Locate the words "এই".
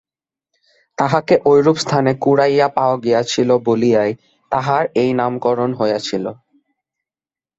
4.95-5.09